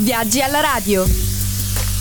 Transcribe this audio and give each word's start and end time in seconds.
Viaggi 0.00 0.40
alla 0.40 0.58
radio. 0.58 1.06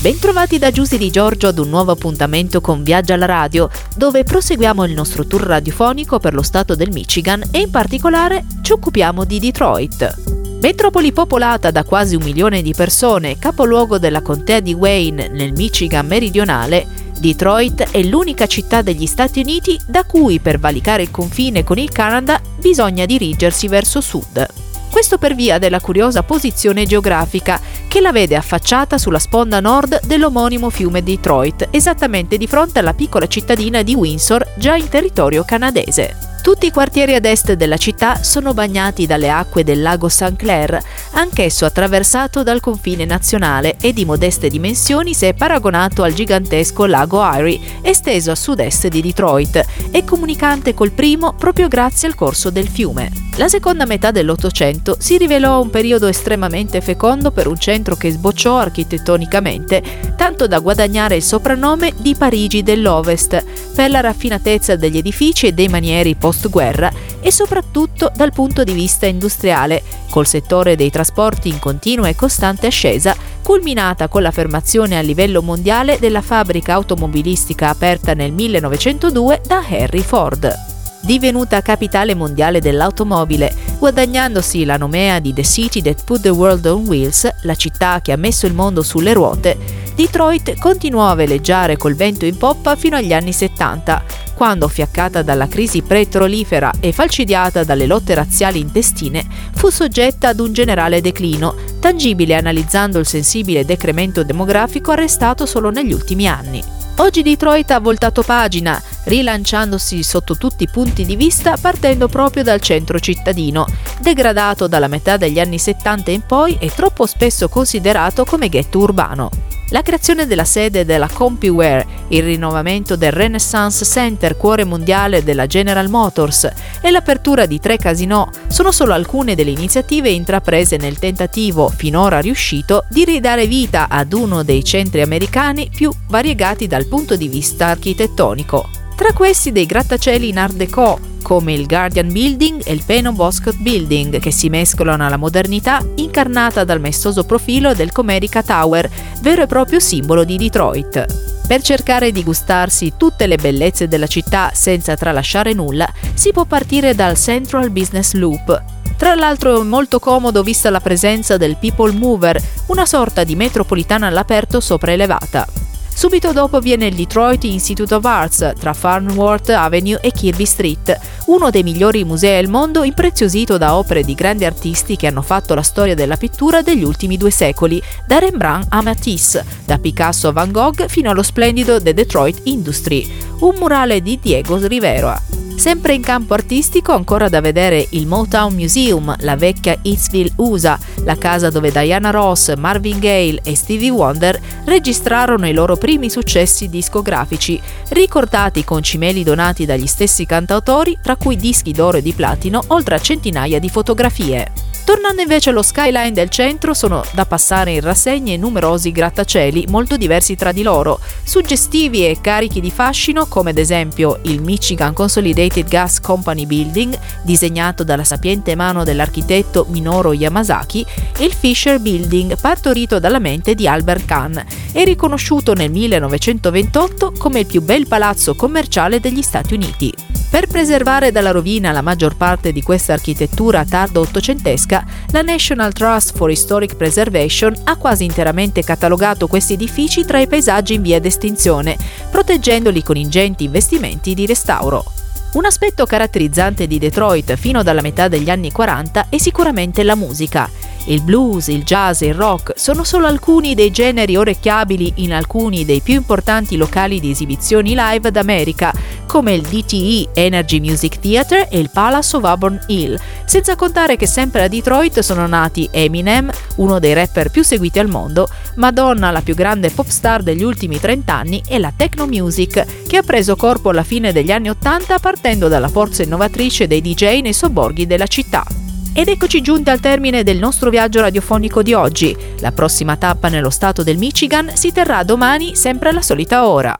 Bentrovati 0.00 0.58
da 0.58 0.72
Giusy 0.72 0.98
di 0.98 1.08
Giorgio 1.08 1.46
ad 1.46 1.58
un 1.58 1.68
nuovo 1.68 1.92
appuntamento 1.92 2.60
con 2.60 2.82
Viaggia 2.82 3.14
alla 3.14 3.26
radio, 3.26 3.70
dove 3.94 4.24
proseguiamo 4.24 4.84
il 4.84 4.92
nostro 4.92 5.24
tour 5.24 5.42
radiofonico 5.42 6.18
per 6.18 6.34
lo 6.34 6.42
stato 6.42 6.74
del 6.74 6.90
Michigan 6.90 7.44
e 7.52 7.60
in 7.60 7.70
particolare 7.70 8.44
ci 8.62 8.72
occupiamo 8.72 9.24
di 9.24 9.38
Detroit. 9.38 10.58
Metropoli 10.60 11.12
popolata 11.12 11.70
da 11.70 11.84
quasi 11.84 12.16
un 12.16 12.24
milione 12.24 12.60
di 12.60 12.74
persone, 12.74 13.38
capoluogo 13.38 13.98
della 13.98 14.20
contea 14.20 14.58
di 14.58 14.74
Wayne 14.74 15.28
nel 15.28 15.52
Michigan 15.52 16.08
meridionale, 16.08 16.88
Detroit 17.20 17.90
è 17.92 18.02
l'unica 18.02 18.48
città 18.48 18.82
degli 18.82 19.06
Stati 19.06 19.38
Uniti 19.38 19.78
da 19.86 20.02
cui 20.04 20.40
per 20.40 20.58
valicare 20.58 21.02
il 21.02 21.12
confine 21.12 21.62
con 21.62 21.78
il 21.78 21.90
Canada 21.90 22.40
bisogna 22.58 23.06
dirigersi 23.06 23.68
verso 23.68 24.00
sud. 24.00 24.65
Questo 24.96 25.18
per 25.18 25.34
via 25.34 25.58
della 25.58 25.78
curiosa 25.78 26.22
posizione 26.22 26.86
geografica 26.86 27.60
che 27.86 28.00
la 28.00 28.12
vede 28.12 28.34
affacciata 28.34 28.96
sulla 28.96 29.18
sponda 29.18 29.60
nord 29.60 30.00
dell'omonimo 30.06 30.70
fiume 30.70 31.02
Detroit, 31.02 31.68
esattamente 31.70 32.38
di 32.38 32.46
fronte 32.46 32.78
alla 32.78 32.94
piccola 32.94 33.26
cittadina 33.26 33.82
di 33.82 33.94
Windsor, 33.94 34.54
già 34.56 34.74
in 34.74 34.88
territorio 34.88 35.44
canadese. 35.44 36.16
Tutti 36.42 36.64
i 36.64 36.70
quartieri 36.70 37.14
ad 37.14 37.26
est 37.26 37.52
della 37.52 37.76
città 37.76 38.22
sono 38.22 38.54
bagnati 38.54 39.04
dalle 39.04 39.28
acque 39.28 39.64
del 39.64 39.82
lago 39.82 40.08
St. 40.08 40.34
Clair, 40.34 40.80
anch'esso 41.10 41.66
attraversato 41.66 42.42
dal 42.42 42.60
confine 42.60 43.04
nazionale 43.04 43.76
e 43.78 43.92
di 43.92 44.06
modeste 44.06 44.48
dimensioni 44.48 45.12
se 45.12 45.34
paragonato 45.34 46.04
al 46.04 46.14
gigantesco 46.14 46.86
lago 46.86 47.22
Erie, 47.22 47.60
esteso 47.82 48.30
a 48.30 48.34
sud-est 48.34 48.88
di 48.88 49.02
Detroit 49.02 49.62
e 49.90 50.04
comunicante 50.04 50.72
col 50.72 50.92
primo 50.92 51.34
proprio 51.34 51.68
grazie 51.68 52.08
al 52.08 52.14
corso 52.14 52.48
del 52.48 52.68
fiume. 52.68 53.25
La 53.38 53.48
seconda 53.48 53.84
metà 53.84 54.12
dell'Ottocento 54.12 54.96
si 54.98 55.18
rivelò 55.18 55.60
un 55.60 55.68
periodo 55.68 56.06
estremamente 56.06 56.80
fecondo 56.80 57.30
per 57.30 57.46
un 57.46 57.58
centro 57.58 57.94
che 57.94 58.10
sbocciò 58.10 58.56
architettonicamente, 58.56 59.82
tanto 60.16 60.46
da 60.46 60.58
guadagnare 60.58 61.16
il 61.16 61.22
soprannome 61.22 61.92
di 61.98 62.14
Parigi 62.14 62.62
dell'Ovest, 62.62 63.44
per 63.74 63.90
la 63.90 64.00
raffinatezza 64.00 64.76
degli 64.76 64.96
edifici 64.96 65.48
e 65.48 65.52
dei 65.52 65.68
manieri 65.68 66.14
post 66.14 66.40
post-guerra 66.40 66.90
e 67.20 67.30
soprattutto 67.30 68.10
dal 68.16 68.32
punto 68.32 68.64
di 68.64 68.72
vista 68.72 69.04
industriale, 69.04 69.82
col 70.08 70.26
settore 70.26 70.74
dei 70.74 70.90
trasporti 70.90 71.50
in 71.50 71.58
continua 71.58 72.08
e 72.08 72.16
costante 72.16 72.66
ascesa, 72.66 73.14
culminata 73.42 74.08
con 74.08 74.22
l'affermazione 74.22 74.96
a 74.96 75.02
livello 75.02 75.42
mondiale 75.42 75.98
della 75.98 76.22
fabbrica 76.22 76.72
automobilistica 76.72 77.68
aperta 77.68 78.14
nel 78.14 78.32
1902 78.32 79.42
da 79.46 79.62
Henry 79.68 80.00
Ford 80.00 80.74
divenuta 81.00 81.62
capitale 81.62 82.14
mondiale 82.14 82.60
dell'automobile, 82.60 83.54
guadagnandosi 83.78 84.64
la 84.64 84.76
nomea 84.76 85.20
di 85.20 85.32
The 85.32 85.44
City 85.44 85.82
That 85.82 86.04
Put 86.04 86.22
the 86.22 86.28
World 86.30 86.66
on 86.66 86.86
Wheels, 86.86 87.28
la 87.42 87.54
città 87.54 88.00
che 88.00 88.12
ha 88.12 88.16
messo 88.16 88.46
il 88.46 88.54
mondo 88.54 88.82
sulle 88.82 89.12
ruote, 89.12 89.84
Detroit 89.96 90.58
continuò 90.58 91.08
a 91.08 91.14
veleggiare 91.14 91.78
col 91.78 91.94
vento 91.94 92.26
in 92.26 92.36
poppa 92.36 92.76
fino 92.76 92.96
agli 92.96 93.14
anni 93.14 93.32
70, 93.32 94.04
quando, 94.34 94.68
fiaccata 94.68 95.22
dalla 95.22 95.48
crisi 95.48 95.80
petrolifera 95.80 96.70
e 96.80 96.92
falcidiata 96.92 97.64
dalle 97.64 97.86
lotte 97.86 98.12
razziali 98.12 98.60
intestine, 98.60 99.26
fu 99.54 99.70
soggetta 99.70 100.28
ad 100.28 100.40
un 100.40 100.52
generale 100.52 101.00
declino, 101.00 101.54
tangibile 101.80 102.34
analizzando 102.34 102.98
il 102.98 103.06
sensibile 103.06 103.64
decremento 103.64 104.22
demografico 104.22 104.90
arrestato 104.90 105.46
solo 105.46 105.70
negli 105.70 105.94
ultimi 105.94 106.28
anni. 106.28 106.62
Oggi 106.96 107.22
Detroit 107.22 107.70
ha 107.70 107.80
voltato 107.80 108.22
pagina, 108.22 108.80
rilanciandosi 109.06 110.02
sotto 110.02 110.36
tutti 110.36 110.64
i 110.64 110.68
punti 110.68 111.04
di 111.04 111.16
vista 111.16 111.56
partendo 111.56 112.08
proprio 112.08 112.42
dal 112.42 112.60
centro 112.60 112.98
cittadino, 113.00 113.66
degradato 114.00 114.66
dalla 114.66 114.88
metà 114.88 115.16
degli 115.16 115.40
anni 115.40 115.58
70 115.58 116.10
in 116.10 116.22
poi 116.26 116.56
e 116.60 116.70
troppo 116.74 117.06
spesso 117.06 117.48
considerato 117.48 118.24
come 118.24 118.48
ghetto 118.48 118.78
urbano. 118.78 119.30
La 119.70 119.82
creazione 119.82 120.28
della 120.28 120.44
sede 120.44 120.84
della 120.84 121.08
CompuWare, 121.12 121.86
il 122.08 122.22
rinnovamento 122.22 122.94
del 122.94 123.10
Renaissance 123.10 123.84
Center, 123.84 124.36
cuore 124.36 124.62
mondiale 124.62 125.24
della 125.24 125.46
General 125.46 125.88
Motors, 125.88 126.48
e 126.80 126.90
l'apertura 126.92 127.46
di 127.46 127.58
tre 127.58 127.76
casinò 127.76 128.28
sono 128.46 128.70
solo 128.70 128.92
alcune 128.92 129.34
delle 129.34 129.50
iniziative 129.50 130.08
intraprese 130.10 130.76
nel 130.76 131.00
tentativo, 131.00 131.68
finora 131.68 132.20
riuscito, 132.20 132.84
di 132.88 133.04
ridare 133.04 133.48
vita 133.48 133.88
ad 133.88 134.12
uno 134.12 134.44
dei 134.44 134.62
centri 134.62 135.02
americani 135.02 135.68
più 135.74 135.90
variegati 136.06 136.68
dal 136.68 136.86
punto 136.86 137.16
di 137.16 137.26
vista 137.26 137.66
architettonico. 137.66 138.75
Tra 138.96 139.12
questi 139.12 139.52
dei 139.52 139.66
grattacieli 139.66 140.28
in 140.28 140.38
Art 140.38 140.54
Deco, 140.54 140.98
come 141.22 141.52
il 141.52 141.66
Guardian 141.66 142.10
Building 142.10 142.62
e 142.64 142.72
il 142.72 142.82
Peno 142.84 143.12
Boscott 143.12 143.58
Building, 143.58 144.18
che 144.18 144.30
si 144.30 144.48
mescolano 144.48 145.04
alla 145.04 145.18
modernità 145.18 145.84
incarnata 145.96 146.64
dal 146.64 146.80
maestoso 146.80 147.24
profilo 147.24 147.74
del 147.74 147.92
Comerica 147.92 148.42
Tower, 148.42 148.88
vero 149.20 149.42
e 149.42 149.46
proprio 149.46 149.80
simbolo 149.80 150.24
di 150.24 150.38
Detroit. 150.38 151.44
Per 151.46 151.62
cercare 151.62 152.10
di 152.10 152.24
gustarsi 152.24 152.94
tutte 152.96 153.26
le 153.26 153.36
bellezze 153.36 153.86
della 153.86 154.06
città 154.06 154.50
senza 154.54 154.96
tralasciare 154.96 155.52
nulla, 155.52 155.92
si 156.14 156.32
può 156.32 156.46
partire 156.46 156.94
dal 156.94 157.18
Central 157.18 157.70
Business 157.70 158.14
Loop, 158.14 158.62
tra 158.96 159.14
l'altro 159.14 159.60
è 159.60 159.64
molto 159.64 159.98
comodo 159.98 160.42
vista 160.42 160.70
la 160.70 160.80
presenza 160.80 161.36
del 161.36 161.58
People 161.58 161.92
Mover, 161.92 162.42
una 162.68 162.86
sorta 162.86 163.24
di 163.24 163.36
metropolitana 163.36 164.06
all'aperto 164.06 164.58
sopraelevata. 164.58 165.65
Subito 165.96 166.34
dopo 166.34 166.60
viene 166.60 166.88
il 166.88 166.94
Detroit 166.94 167.44
Institute 167.44 167.94
of 167.94 168.04
Arts 168.04 168.52
tra 168.60 168.74
Farnworth 168.74 169.48
Avenue 169.48 169.98
e 170.02 170.12
Kirby 170.12 170.44
Street, 170.44 170.94
uno 171.28 171.48
dei 171.48 171.62
migliori 171.62 172.04
musei 172.04 172.36
al 172.36 172.50
mondo 172.50 172.84
impreziosito 172.84 173.56
da 173.56 173.76
opere 173.76 174.02
di 174.02 174.12
grandi 174.12 174.44
artisti 174.44 174.96
che 174.96 175.06
hanno 175.06 175.22
fatto 175.22 175.54
la 175.54 175.62
storia 175.62 175.94
della 175.94 176.18
pittura 176.18 176.60
degli 176.60 176.84
ultimi 176.84 177.16
due 177.16 177.30
secoli, 177.30 177.82
da 178.06 178.18
Rembrandt 178.18 178.66
a 178.74 178.82
Matisse, 178.82 179.42
da 179.64 179.78
Picasso 179.78 180.28
a 180.28 180.32
Van 180.32 180.52
Gogh 180.52 180.86
fino 180.86 181.08
allo 181.08 181.22
splendido 181.22 181.80
The 181.80 181.94
Detroit 181.94 182.40
Industry, 182.42 183.10
un 183.40 183.54
murale 183.58 184.02
di 184.02 184.18
Diego 184.20 184.58
Rivera. 184.66 185.18
Sempre 185.56 185.94
in 185.94 186.02
campo 186.02 186.34
artistico 186.34 186.92
ancora 186.92 187.28
da 187.28 187.40
vedere 187.40 187.86
il 187.90 188.06
Motown 188.06 188.54
Museum, 188.54 189.12
la 189.20 189.36
vecchia 189.36 189.78
Eastville 189.82 190.32
USA, 190.36 190.78
la 191.02 191.16
casa 191.16 191.50
dove 191.50 191.72
Diana 191.72 192.10
Ross, 192.10 192.54
Marvin 192.56 192.98
Gaye 192.98 193.40
e 193.42 193.56
Stevie 193.56 193.90
Wonder 193.90 194.38
registrarono 194.64 195.48
i 195.48 195.54
loro 195.54 195.76
primi 195.76 196.10
successi 196.10 196.68
discografici, 196.68 197.60
ricordati 197.88 198.64
con 198.64 198.82
cimeli 198.82 199.24
donati 199.24 199.64
dagli 199.64 199.86
stessi 199.86 200.26
cantautori, 200.26 200.98
tra 201.02 201.16
cui 201.16 201.36
dischi 201.36 201.72
d'oro 201.72 201.96
e 201.96 202.02
di 202.02 202.12
platino, 202.12 202.62
oltre 202.68 202.94
a 202.94 203.00
centinaia 203.00 203.58
di 203.58 203.68
fotografie. 203.68 204.65
Tornando 204.86 205.20
invece 205.20 205.50
allo 205.50 205.64
skyline 205.64 206.12
del 206.12 206.28
centro, 206.28 206.72
sono 206.72 207.04
da 207.10 207.26
passare 207.26 207.72
in 207.72 207.80
rassegna 207.80 208.36
numerosi 208.36 208.92
grattacieli 208.92 209.66
molto 209.68 209.96
diversi 209.96 210.36
tra 210.36 210.52
di 210.52 210.62
loro, 210.62 211.00
suggestivi 211.24 212.06
e 212.06 212.20
carichi 212.20 212.60
di 212.60 212.70
fascino 212.70 213.26
come 213.26 213.50
ad 213.50 213.58
esempio 213.58 214.20
il 214.22 214.40
Michigan 214.40 214.92
Consolidated 214.92 215.66
Gas 215.66 215.98
Company 215.98 216.46
Building, 216.46 216.96
disegnato 217.22 217.82
dalla 217.82 218.04
sapiente 218.04 218.54
mano 218.54 218.84
dell'architetto 218.84 219.66
Minoru 219.70 220.12
Yamazaki, 220.12 220.86
e 221.18 221.24
il 221.24 221.32
Fisher 221.32 221.80
Building, 221.80 222.38
partorito 222.38 223.00
dalla 223.00 223.18
mente 223.18 223.56
di 223.56 223.66
Albert 223.66 224.04
Kahn 224.04 224.40
e 224.70 224.84
riconosciuto 224.84 225.52
nel 225.52 225.72
1928 225.72 227.14
come 227.18 227.40
il 227.40 227.46
più 227.46 227.60
bel 227.60 227.88
palazzo 227.88 228.36
commerciale 228.36 229.00
degli 229.00 229.22
Stati 229.22 229.52
Uniti. 229.52 230.05
Per 230.36 230.48
preservare 230.48 231.12
dalla 231.12 231.30
rovina 231.30 231.72
la 231.72 231.80
maggior 231.80 232.14
parte 232.14 232.52
di 232.52 232.60
questa 232.60 232.92
architettura 232.92 233.64
tardo 233.64 234.02
ottocentesca, 234.02 234.84
la 235.12 235.22
National 235.22 235.72
Trust 235.72 236.14
for 236.14 236.30
Historic 236.30 236.76
Preservation 236.76 237.54
ha 237.64 237.76
quasi 237.76 238.04
interamente 238.04 238.62
catalogato 238.62 239.28
questi 239.28 239.54
edifici 239.54 240.04
tra 240.04 240.20
i 240.20 240.26
paesaggi 240.26 240.74
in 240.74 240.82
via 240.82 241.00
d'estinzione, 241.00 241.78
proteggendoli 242.10 242.82
con 242.82 242.96
ingenti 242.96 243.44
investimenti 243.44 244.12
di 244.12 244.26
restauro. 244.26 244.95
Un 245.36 245.44
aspetto 245.44 245.84
caratterizzante 245.84 246.66
di 246.66 246.78
Detroit 246.78 247.36
fino 247.36 247.62
dalla 247.62 247.82
metà 247.82 248.08
degli 248.08 248.30
anni 248.30 248.50
40 248.50 249.10
è 249.10 249.18
sicuramente 249.18 249.82
la 249.82 249.94
musica. 249.94 250.48
Il 250.86 251.02
blues, 251.02 251.48
il 251.48 251.62
jazz 251.62 252.00
e 252.00 252.06
il 252.06 252.14
rock 252.14 252.54
sono 252.56 252.84
solo 252.84 253.06
alcuni 253.06 253.54
dei 253.54 253.70
generi 253.70 254.16
orecchiabili 254.16 254.94
in 254.96 255.12
alcuni 255.12 255.66
dei 255.66 255.80
più 255.82 255.92
importanti 255.92 256.56
locali 256.56 257.00
di 257.00 257.10
esibizioni 257.10 257.74
live 257.76 258.10
d'America, 258.10 258.72
come 259.06 259.34
il 259.34 259.42
DTE 259.42 260.08
Energy 260.14 260.58
Music 260.58 260.98
Theatre 261.00 261.48
e 261.50 261.58
il 261.58 261.68
Palace 261.70 262.16
of 262.16 262.24
Auburn 262.24 262.58
Hill, 262.68 262.98
senza 263.26 263.56
contare 263.56 263.96
che 263.96 264.06
sempre 264.06 264.44
a 264.44 264.48
Detroit 264.48 265.00
sono 265.00 265.26
nati 265.26 265.68
Eminem, 265.70 266.30
uno 266.56 266.78
dei 266.78 266.94
rapper 266.94 267.30
più 267.30 267.42
seguiti 267.42 267.78
al 267.78 267.88
mondo, 267.88 268.28
Madonna, 268.54 269.10
la 269.10 269.20
più 269.20 269.34
grande 269.34 269.70
pop 269.70 269.88
star 269.88 270.22
degli 270.22 270.42
ultimi 270.42 270.80
30 270.80 271.12
anni, 271.12 271.42
e 271.46 271.58
la 271.58 271.72
techno 271.76 272.06
music, 272.06 272.86
che 272.86 272.96
ha 272.96 273.02
preso 273.02 273.36
corpo 273.36 273.70
alla 273.70 273.82
fine 273.82 274.12
degli 274.12 274.30
anni 274.30 274.48
80 274.48 274.98
partendo 275.00 275.48
dalla 275.48 275.68
forza 275.68 276.02
innovatrice 276.02 276.66
dei 276.66 276.80
DJ 276.80 277.20
nei 277.20 277.34
sobborghi 277.34 277.86
della 277.86 278.06
città. 278.06 278.44
Ed 278.92 279.08
eccoci 279.08 279.42
giunti 279.42 279.70
al 279.70 279.80
termine 279.80 280.22
del 280.22 280.38
nostro 280.38 280.70
viaggio 280.70 281.00
radiofonico 281.00 281.62
di 281.62 281.74
oggi. 281.74 282.16
La 282.38 282.52
prossima 282.52 282.96
tappa 282.96 283.28
nello 283.28 283.50
stato 283.50 283.82
del 283.82 283.98
Michigan 283.98 284.52
si 284.54 284.72
terrà 284.72 285.02
domani 285.02 285.54
sempre 285.54 285.90
alla 285.90 286.00
solita 286.00 286.48
ora. 286.48 286.76